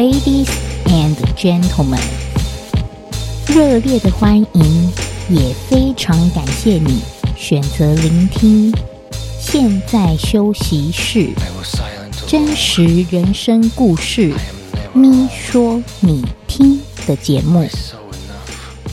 [0.00, 0.48] Ladies
[0.86, 2.00] and gentlemen，
[3.48, 4.92] 热烈的欢迎，
[5.28, 7.02] 也非常感谢你
[7.36, 8.72] 选择聆听。
[9.38, 11.28] 现在休息室，
[12.26, 14.32] 真实人生故事，
[14.94, 17.68] 咪说你听的节目。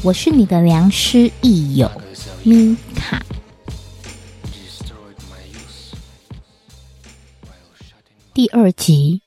[0.03, 1.89] 我是你的良师益友
[2.43, 3.23] 咪卡。
[8.33, 9.21] 第二集，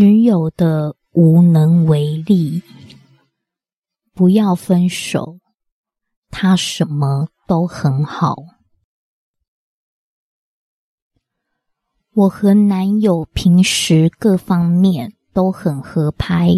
[0.00, 2.62] 女友的无能为力。
[4.14, 5.40] 不要分手，
[6.30, 8.36] 他什么都很好。
[12.14, 16.48] 我和男友平时各方面都很合拍，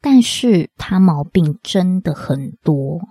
[0.00, 3.06] 但是他毛病真的很多。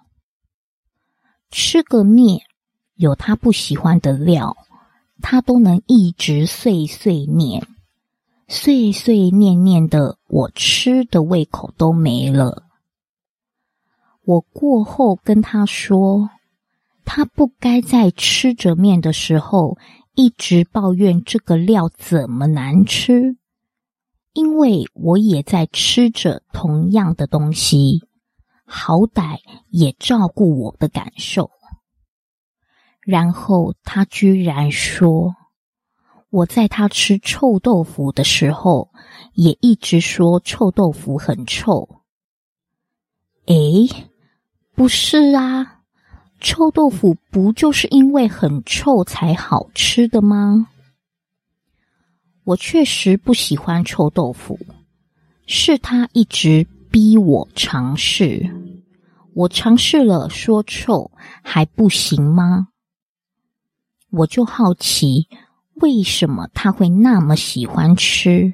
[1.51, 2.41] 吃个面，
[2.95, 4.57] 有他不喜欢的料，
[5.21, 7.67] 他都能一直碎碎念，
[8.47, 12.63] 碎碎念念的，我吃的胃口都没了。
[14.23, 16.29] 我过后跟他说，
[17.03, 19.77] 他不该在吃着面的时候。
[20.17, 23.35] 一直抱怨这个料怎么难吃，
[24.31, 28.07] 因为我也在吃着同样的东西，
[28.65, 31.51] 好歹也照顾我的感受。
[33.01, 35.35] 然后他居然说，
[36.35, 38.91] 我在他吃臭豆腐的时候，
[39.35, 42.01] 也一直说臭豆腐很臭。
[43.45, 43.87] 诶，
[44.75, 45.83] 不是啊。
[46.41, 50.67] 臭豆腐不就是因为很臭才好吃的吗？
[52.43, 54.59] 我确实不喜欢臭豆腐，
[55.47, 58.53] 是他一直逼我尝试。
[59.33, 62.67] 我尝试了，说臭还不行吗？
[64.11, 65.29] 我就好奇
[65.75, 68.53] 为什么他会那么喜欢吃，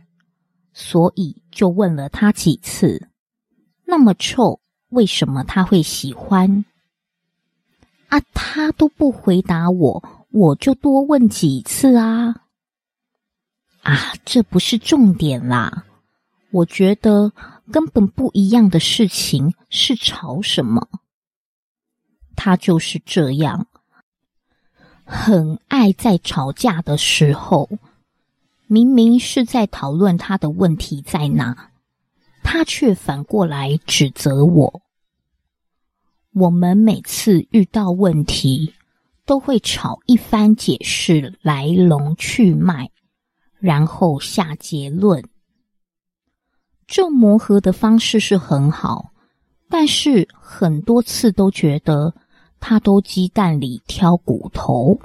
[0.74, 3.09] 所以就问了他几次。
[3.86, 4.59] 那么臭，
[4.90, 6.66] 为什么他会喜欢？
[8.08, 12.36] 啊，他都不回答我，我就多问几次啊！
[13.84, 15.86] 啊，这不是重点啦。
[16.52, 17.31] 我觉得
[17.72, 20.88] 根本不一样的事情是吵什么？
[22.36, 23.68] 他就是这样，
[25.14, 27.70] 很爱在吵架的时候，
[28.68, 31.72] 明明是在讨论他的问题在哪，
[32.42, 34.82] 他却反过来指责我。
[36.34, 38.74] 我们每次遇到问题，
[39.26, 42.90] 都会吵一番解释来龙去脉，
[43.60, 45.22] 然后下结论。
[46.88, 49.12] 这磨合的方式是很好，
[49.70, 52.16] 但是很多次都觉得
[52.62, 55.02] 他都鸡蛋里挑骨头。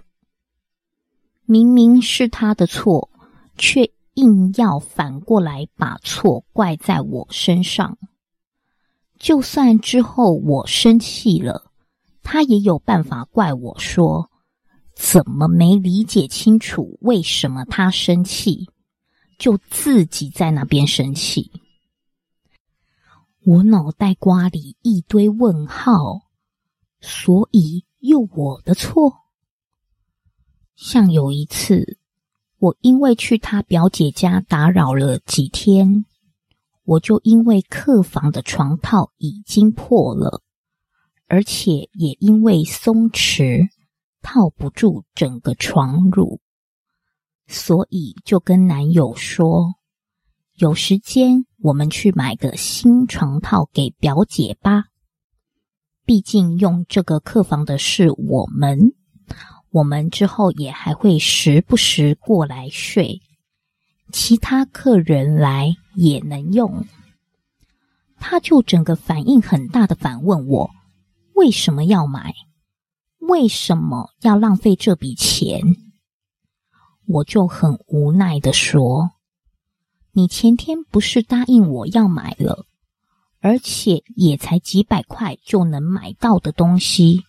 [1.46, 3.08] 明明是他的错，
[3.56, 7.98] 却硬要反过来把错怪在我身上。
[9.18, 11.70] 就算之后我生气了，
[12.22, 14.30] 他也有办法怪我说
[14.94, 18.68] ：“怎么没理解清楚为什么他生气，
[19.38, 21.50] 就自己在那边生气？”
[23.46, 26.25] 我脑袋瓜里一堆问号，
[27.00, 29.12] 所以又我的错。
[30.74, 31.98] 像有一次，
[32.58, 36.04] 我因为去他表姐家打扰了几天。
[36.84, 40.40] 我就因为客房的床套已经破了，
[41.26, 43.66] 而且也因为松弛
[44.22, 46.38] 套不住整个床褥，
[47.48, 49.74] 所以就跟男友说
[50.54, 54.84] ：“有时间我们去买个新床套给表姐吧。
[56.06, 58.94] 毕竟用这个客房的是我们，
[59.70, 63.20] 我们之后也还会时不时过来睡。”
[64.12, 66.86] 其他客人来也能用，
[68.20, 70.70] 他就整个反应很大的反问我：
[71.34, 72.32] 为什么要买？
[73.18, 75.60] 为什么要浪费这笔钱？
[77.08, 79.10] 我就很无奈的说：
[80.12, 82.64] 你前天不是答应我要买了，
[83.46, 87.22] 而且也才几百块就能买到的东西，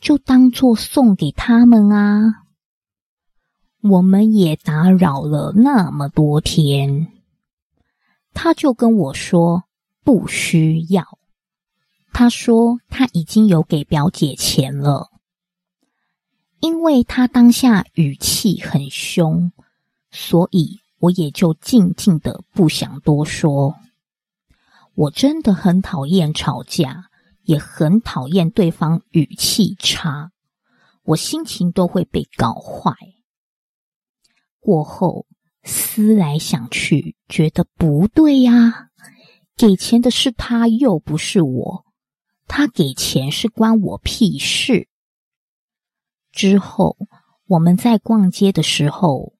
[0.00, 2.46] 就当做送给他们啊。
[3.82, 7.08] 我们也打扰了那么多天，
[8.32, 9.64] 他就跟我说
[10.02, 11.18] 不需要。
[12.14, 15.10] 他说他已经有给表姐钱了，
[16.60, 19.52] 因为他当下语气很凶，
[20.10, 23.74] 所以我也就静静的不想多说。
[24.94, 27.06] 我真的很讨厌吵架，
[27.42, 30.30] 也很讨厌对方语气差，
[31.02, 32.94] 我心情都会被搞坏。
[34.60, 35.26] 过后，
[35.64, 38.90] 思来想去，觉得不对呀。
[39.56, 41.84] 给钱的是他，又不是我。
[42.46, 44.88] 他给钱是关我屁事。
[46.32, 46.96] 之后
[47.46, 49.34] 我们在逛街的时候，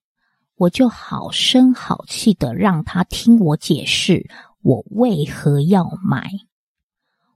[0.57, 4.29] 我就好声好气的让他听我解释
[4.65, 6.31] 我为何要买。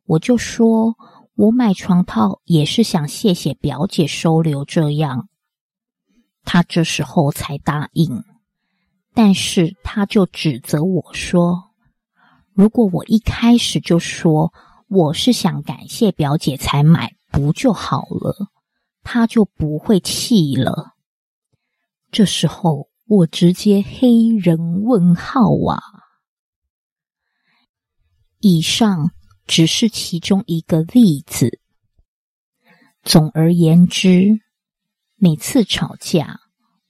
[0.06, 0.96] 我就说
[1.34, 5.28] 我买床套也是想谢谢表姐收留，这样
[6.42, 8.24] 他这时候才答应。
[9.12, 11.64] 但是他就指责我说。
[12.54, 14.54] 如果我一开始就说
[14.88, 18.48] 我是想感谢表姐才买，不就好了？
[19.02, 20.94] 他就不会气了。
[22.10, 25.82] 这时候我直接黑人问号啊！
[28.40, 29.10] 以上
[29.46, 31.60] 只是其中一个例子。
[33.02, 34.40] 总而言之，
[35.16, 36.40] 每次吵架，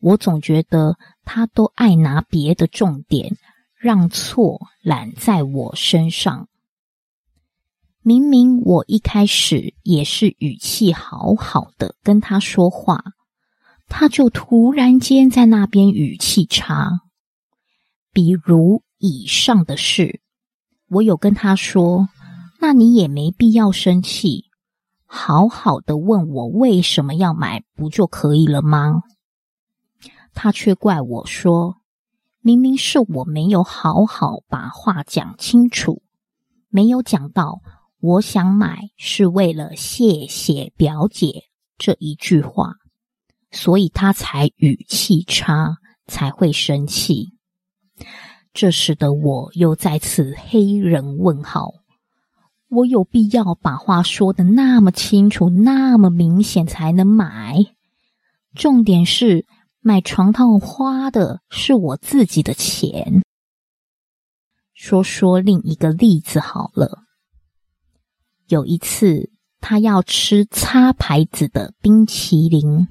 [0.01, 3.37] 我总觉得他都爱拿别的重点。
[3.81, 6.49] 让错揽在我身上，
[8.03, 13.05] 明明我一开始也是语气好好的跟他说话，
[13.87, 16.91] 他就突然间在那边语气差。
[18.13, 20.23] 比如以上的事，
[20.91, 22.09] 我有跟他说，
[22.61, 24.47] 那你也没必要生气，
[25.05, 29.03] 好好的问我为什么要买，不就可以了吗？
[30.35, 31.77] 他却怪我说。
[32.41, 36.03] 明明是我没有好好把话讲清楚，
[36.69, 37.61] 没有讲到
[38.01, 41.43] 我想买是为了谢谢表姐
[41.77, 42.75] 这一句话，
[43.51, 45.77] 所以他才语气差，
[46.07, 47.38] 才会生气。
[48.53, 51.75] 这时的我又再次黑人问号：
[52.69, 57.65] 我有必要把话说的那么清楚、那么明显才能买？
[58.55, 59.47] 重点是。
[59.81, 63.23] 买床套花的是我自己的钱。
[64.75, 67.05] 说说另一个例子好了。
[68.49, 69.31] 有一次，
[69.61, 72.89] 他要吃擦牌子的冰淇淋，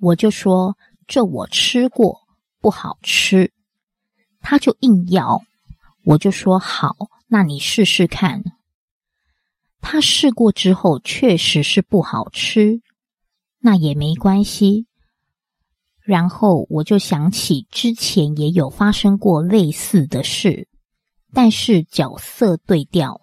[0.00, 0.76] 我就说
[1.06, 2.18] 这我吃过，
[2.60, 3.52] 不好吃。
[4.42, 5.42] 他就硬要，
[6.04, 6.96] 我就说好，
[7.28, 8.42] 那你试试看。
[9.80, 12.82] 他试过之后，确实是不好吃，
[13.60, 14.86] 那也没关系。
[16.04, 20.68] 然后我就想起之前也有发生过类似的事，
[21.32, 23.20] 但是角色对调。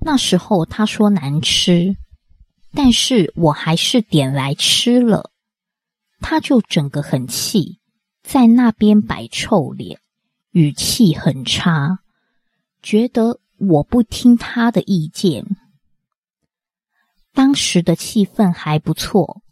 [0.00, 1.96] 那时候他说难吃，
[2.72, 5.30] 但是我还是点来吃了，
[6.18, 7.78] 他就整个很气，
[8.22, 10.00] 在那边摆臭脸，
[10.50, 11.98] 语气很差，
[12.80, 15.44] 觉得我不听他的意见。
[17.32, 19.42] 当时的气氛还不错。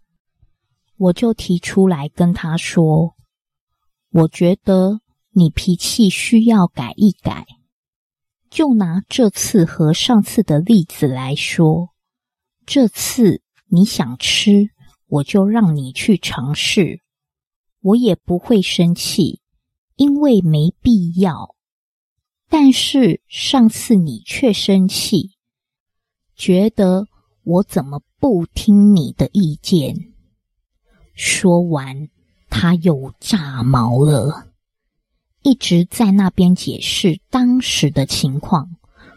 [0.96, 3.16] 我就提出来跟他说
[4.12, 5.00] ：“我觉得
[5.30, 7.46] 你脾气需要改一改。
[8.50, 11.94] 就拿这次和上次的例子来说，
[12.66, 14.68] 这次你想吃，
[15.06, 17.00] 我就让你去尝试，
[17.80, 19.40] 我也不会生气，
[19.96, 21.54] 因为没必要。
[22.48, 25.30] 但是上次你却生气，
[26.34, 27.06] 觉得
[27.42, 30.12] 我怎么不听你的意见？”
[31.14, 32.08] 说完，
[32.48, 34.52] 他又炸毛了，
[35.42, 38.76] 一直在那边解释当时的情况，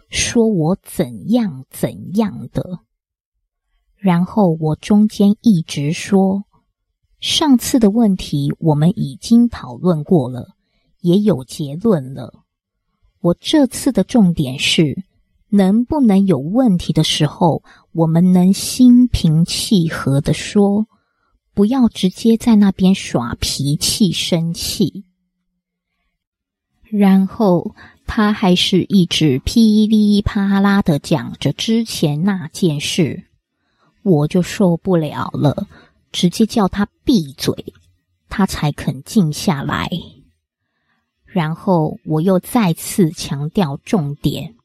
[0.10, 2.80] 说我怎样怎样的。
[3.96, 6.44] 然后我中间一直说，
[7.24, 10.56] 上次的问题我们已经讨论过了，
[11.00, 12.44] 也有结论了。
[13.22, 15.06] 我这次的重点是，
[15.48, 17.64] 能不能有问题的时候，
[17.94, 20.86] 我们能心平气和的说。
[21.54, 25.06] 不要直接在那边耍脾气、生气，
[26.84, 27.74] 然后
[28.06, 33.24] 他还是一直噼里啪啦的讲着之前那件事，
[34.02, 35.68] 我就受不了了，
[36.14, 37.74] 直接叫他闭嘴，
[38.30, 39.90] 他才肯静下来。
[41.26, 44.56] 然后我又再次强调重点，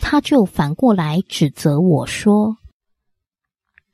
[0.00, 2.56] 他就反过来指责我说：“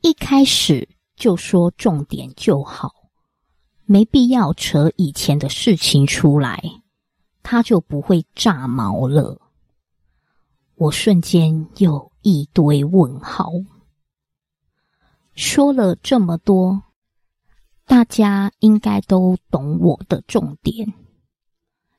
[0.02, 2.90] 一开始。”就说重点就好，
[3.84, 6.60] 没必要扯以前的事情出来，
[7.40, 9.40] 他就不会炸毛了。
[10.74, 13.52] 我瞬间又一堆问号。
[15.34, 16.82] 说了这么多，
[17.86, 20.94] 大家应该都懂我的重点，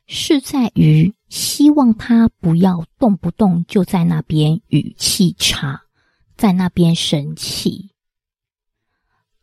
[0.08, 5.82] 是在于希望他不要动不动就在那边语气差，
[6.38, 7.90] 在那边生气。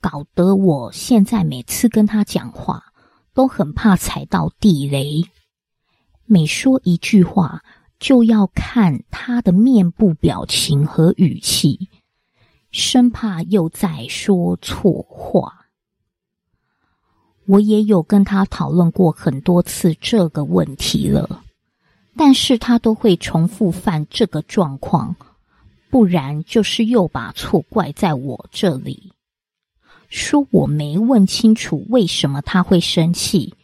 [0.01, 2.93] 搞得我现在每次跟他讲话，
[3.35, 5.23] 都很怕踩到地雷，
[6.25, 7.63] 每说一句话
[8.01, 11.89] 就要看他的面部表情和语气，
[12.73, 15.67] 生怕又在说错话。
[17.45, 21.45] 我也有跟他讨论过很多次这个问题了，
[22.17, 25.15] 但是他都会重复犯这个状况，
[25.91, 29.13] 不然就是又把错怪在我这里。
[30.09, 33.55] 说我没问清楚为什么他会生气，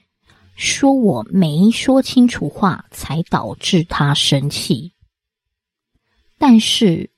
[0.55, 4.93] 说我没说清楚话才导致他生气。
[6.37, 7.11] 但是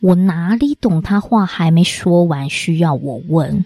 [0.00, 3.64] 我哪里懂他话还没说完，需要我问？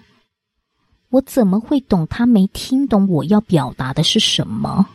[1.11, 4.87] 我怎么会懂他没听懂我要表达的是什么？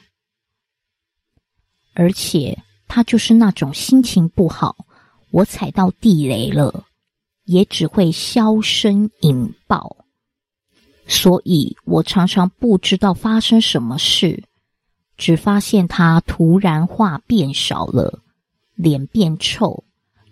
[1.94, 4.86] 而且他就是那种心情不好，
[5.32, 6.86] 我踩到地雷了，
[7.44, 9.98] 也只会销声引爆。
[11.08, 14.44] 所以我常常不知道发生什么事，
[15.18, 18.22] 只发现他突然话变少了，
[18.75, 19.84] 脸变臭，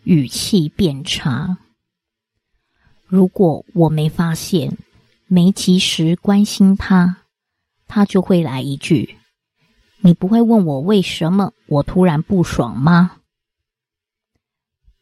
[0.04, 1.58] 语气变差。
[3.06, 4.78] 如果我没发现，
[5.28, 7.18] 没及时关心他，
[7.88, 9.18] 他就会来一句
[10.02, 13.18] ：“你不会问我为什么我突然不爽吗？”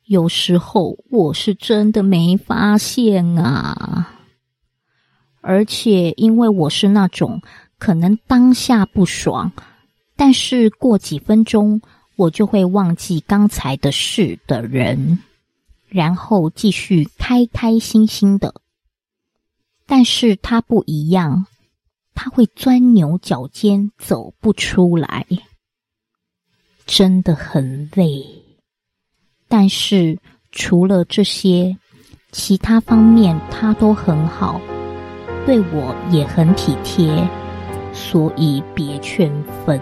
[0.05, 4.17] 有时候我是真的没发现啊。
[5.39, 7.41] 而且，因为我是那种
[7.79, 9.51] 可能当下不爽，
[10.15, 11.81] 但是过几分钟
[12.21, 15.17] 我就会忘记刚才的事的人，
[15.89, 18.53] 然后继续开开心心的。
[19.87, 21.47] 但是他不一样，
[22.13, 25.25] 他会钻牛角尖，走不出来，
[26.85, 28.23] 真的很累。
[29.47, 30.19] 但是
[30.51, 31.75] 除了这些，
[32.31, 34.61] 其他方面他都很好。
[35.47, 37.27] 对我也很体贴，
[37.93, 39.27] 所以别劝
[39.65, 39.81] 分。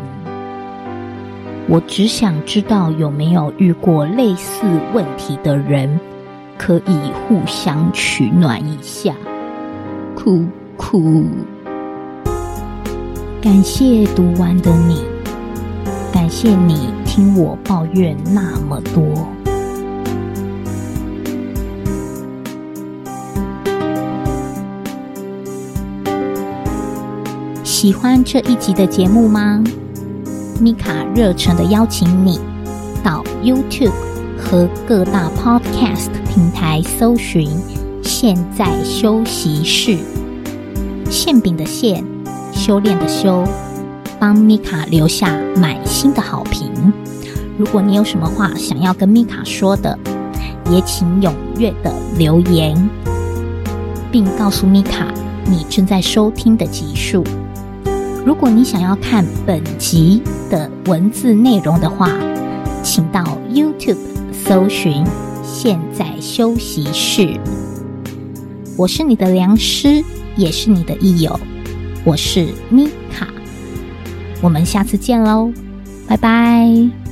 [1.72, 6.00] 我只想知道有没有遇过类似问题的人，
[6.58, 9.14] 可以互相取暖一下。
[10.16, 10.44] 哭
[10.76, 11.28] 哭，
[13.40, 15.04] 感谢读完的你，
[16.12, 19.30] 感谢你听我抱怨那么多。
[27.64, 29.64] 喜欢这一集的节目吗？
[30.60, 32.38] 米卡热诚的邀请你
[33.02, 33.94] 到 YouTube
[34.38, 37.50] 和各大 Podcast 平台搜寻
[38.04, 39.98] “现在休息室”，
[41.10, 42.04] 馅饼的馅，
[42.52, 43.46] 修炼的修，
[44.20, 46.70] 帮米卡留下满心的好评。
[47.58, 49.98] 如果你有什么话想要跟米卡说的，
[50.70, 52.90] 也请踊跃的留言，
[54.12, 55.08] 并告诉米卡
[55.46, 57.24] 你正在收听的集数。
[58.26, 62.12] 如果你想要看本集的文字内容的话，
[62.84, 63.98] 请到 YouTube
[64.46, 65.04] 搜寻
[65.44, 67.40] “现在休息室”。
[68.78, 70.04] 我是你的良师，
[70.36, 71.40] 也是你的益友，
[72.04, 73.28] 我是米卡。
[74.42, 75.52] 我们下次见喽，
[76.08, 77.09] 拜拜。